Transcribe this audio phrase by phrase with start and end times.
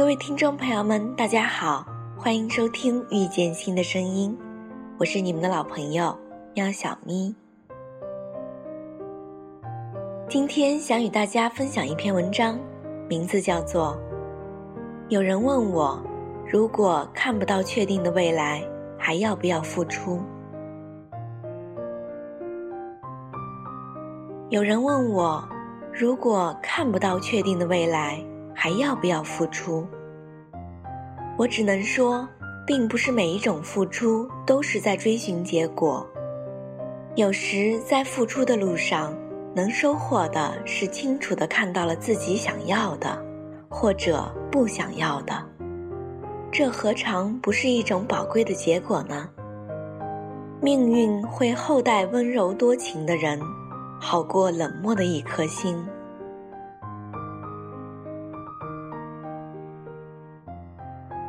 [0.00, 1.84] 各位听众朋友们，大家好，
[2.16, 4.34] 欢迎收听《遇见新的声音》，
[4.98, 6.18] 我是你们的老朋友
[6.54, 7.34] 喵小咪。
[10.26, 12.58] 今天想与大家分享一篇文章，
[13.10, 13.94] 名字叫做
[15.10, 16.02] 《有人问我，
[16.50, 18.66] 如果看不到确定的未来，
[18.98, 20.16] 还要不要付出》。
[24.48, 25.46] 有人问我，
[25.92, 28.18] 如果看不到确定的未来，
[28.62, 29.86] 还要不要付出？
[31.38, 32.28] 我只能说，
[32.66, 36.06] 并不是每一种付出都是在追寻结果。
[37.14, 39.16] 有时在付出的路上，
[39.54, 43.18] 能收获的是清楚的看到了自己想要的，
[43.70, 45.42] 或者不想要的。
[46.52, 49.26] 这何尝不是一种宝贵的结果呢？
[50.60, 53.40] 命运会厚待温柔多情的人。
[53.98, 55.82] 好过冷漠的一颗心。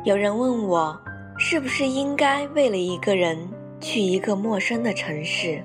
[0.04, 1.00] 有人问我，
[1.38, 3.38] 是不是应该为了一个人
[3.80, 5.62] 去一个陌生的城市？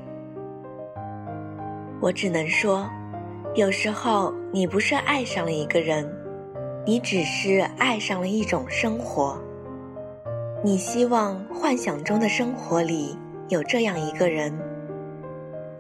[2.00, 2.88] 我只能说，
[3.56, 6.08] 有时候你不是爱上了一个人，
[6.86, 9.42] 你只是爱上了一种生活。
[10.64, 13.18] 你希望幻想中的生活里
[13.50, 14.54] 有这样一个人。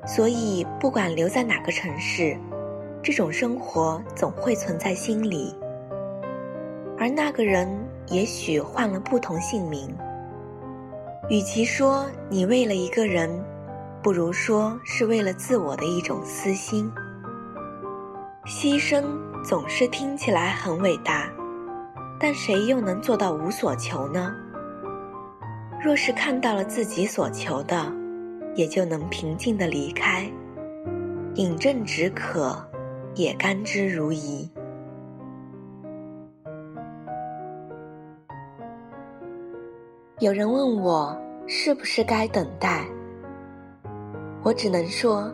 [0.07, 2.35] 所以，不管留在哪个城市，
[3.03, 5.55] 这种生活总会存在心里。
[6.97, 7.69] 而那个人
[8.07, 9.95] 也许换了不同姓名。
[11.29, 13.29] 与其说你为了一个人，
[14.01, 16.91] 不如说是为了自我的一种私心。
[18.45, 19.03] 牺牲
[19.43, 21.29] 总是听起来很伟大，
[22.17, 24.33] 但谁又能做到无所求呢？
[25.83, 27.91] 若是看到了自己所求的，
[28.55, 30.31] 也就能平静的离开，
[31.35, 32.57] 饮鸩止渴，
[33.15, 34.49] 也甘之如饴。
[40.19, 42.83] 有人问我是不是该等待，
[44.41, 45.31] 我只能说，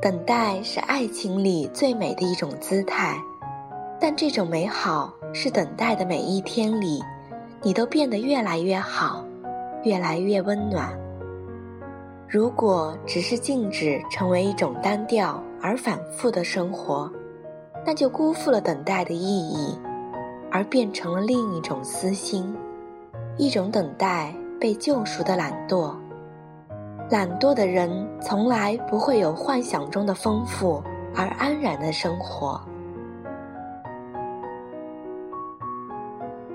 [0.00, 3.20] 等待是爱情里最美的一种姿态，
[3.98, 7.02] 但这种美好是等待的每一天里，
[7.60, 9.24] 你都变得越来越好，
[9.82, 10.96] 越来越温暖。
[12.28, 17.10] 如果只是静止成为一种单调而反复的生活，
[17.84, 19.76] 那就辜负了等待的意义，
[20.52, 22.54] 而变成了另一种私心，
[23.40, 25.94] 一种等待被救赎的懒惰。
[27.08, 27.90] 懒惰的人
[28.20, 30.82] 从来不会有幻想中的丰富
[31.16, 32.60] 而安然的生活。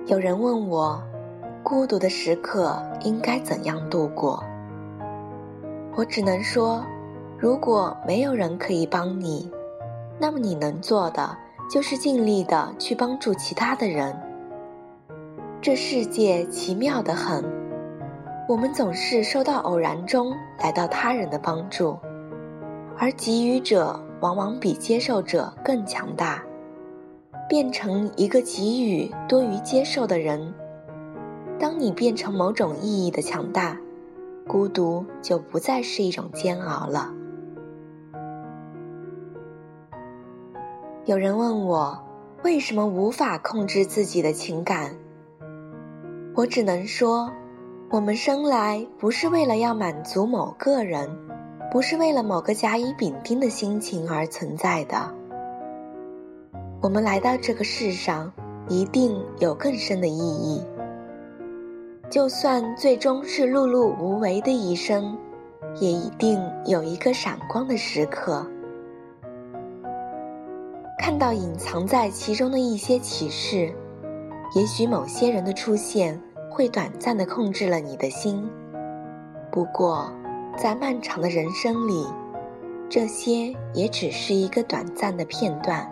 [0.06, 1.01] 有人问我，
[1.63, 4.44] 孤独的时刻应该怎样度过？
[5.96, 6.85] 我只能说，
[7.35, 9.52] 如果没有人可以帮你，
[10.19, 11.35] 那么你能做的
[11.67, 14.16] 就是尽力的去帮助其他的人。
[15.66, 17.44] 这世界奇妙的很，
[18.48, 21.98] 我们总是受到偶然中来到他人的帮助，
[23.00, 26.44] 而给予者往往比接受者更强大。
[27.50, 30.53] 变成一个给予多于接受的人，
[31.58, 33.76] 当你变成某种意义的强大。
[34.47, 37.12] 孤独就不再是一种煎熬了。
[41.06, 42.00] 有人问我
[42.44, 44.96] 为什么无法控制自己的情感，
[46.35, 47.31] 我只能说，
[47.90, 51.09] 我们生来不是为了要满足某个人，
[51.72, 54.97] 不是为了某个甲乙丙丁的心情而存在的。
[56.81, 58.29] 我们来到这个世上，
[58.68, 60.62] 一定有更深的意义。
[62.09, 65.17] 就算最终是碌碌无为的一生，
[65.79, 68.46] 也一定有一个闪光的时刻。
[71.00, 73.73] 看到隐藏在其中的一些启示，
[74.53, 76.19] 也许某些人的出现
[76.56, 78.50] 会短暂的控制了你的心。
[79.52, 80.10] 不过，
[80.58, 82.08] 在漫长的人生里，
[82.90, 85.85] 这些也只是一个短暂的片段。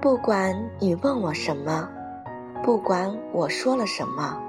[0.00, 1.86] 不管你问我什么，
[2.64, 4.40] 不管我说了什么，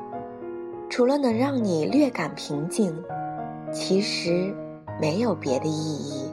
[0.90, 2.96] 除了能让你略感平静，
[3.74, 4.56] 其实
[5.02, 6.27] 没有别的意义。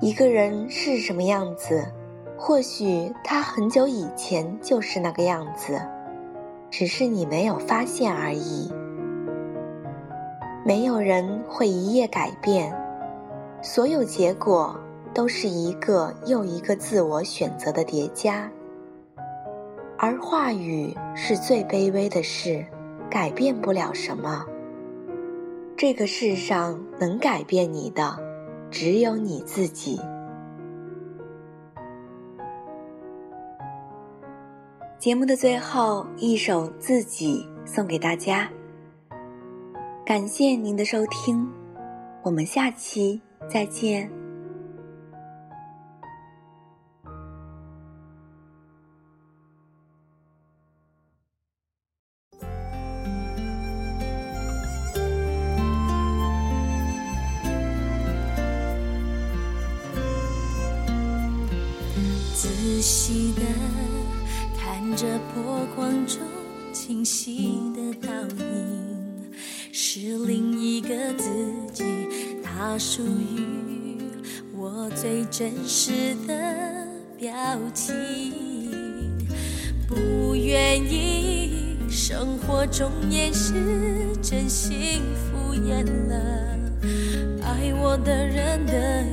[0.00, 1.84] 一个人是什么样子，
[2.36, 5.80] 或许他很久以前就是那个样子，
[6.70, 8.72] 只是你没有发现而已。
[10.64, 12.74] 没有人会一夜改变，
[13.62, 14.78] 所有结果。
[15.14, 18.50] 都是一个又一个自我选择的叠加，
[19.96, 22.66] 而话语是最卑微的事，
[23.08, 24.44] 改变不了什么。
[25.76, 28.18] 这个世上能改变你的，
[28.74, 30.00] 只有你自己。
[34.98, 38.50] 节目的最后一首《自己》送给大家，
[40.04, 41.48] 感谢您的收听，
[42.24, 44.23] 我们下期再见。
[62.64, 63.42] 仔细的。
[64.56, 66.18] 看着波光中
[66.72, 69.30] 清晰的倒影，
[69.70, 70.88] 是另一个
[71.18, 71.28] 自
[71.74, 71.84] 己，
[72.42, 73.98] 它属于
[74.56, 76.88] 我最真实的
[77.18, 77.30] 表
[77.74, 78.32] 情。
[79.86, 83.52] 不愿意生活中掩饰
[84.22, 86.16] 真心敷衍了
[87.42, 89.04] 爱我的人的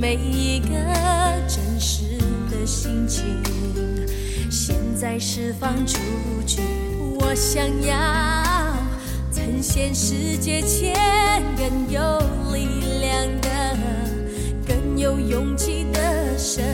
[0.00, 0.68] 每一个
[1.46, 2.16] 真实
[2.50, 3.22] 的心情，
[4.50, 5.98] 现在释放出
[6.46, 6.62] 去。
[7.18, 8.74] 我想要
[9.30, 10.96] 呈现世界前
[11.54, 12.00] 更有
[12.50, 13.76] 力量的、
[14.66, 16.64] 更有勇气的生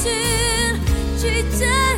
[0.00, 0.40] 心。
[1.18, 1.89] 去追寻，去追。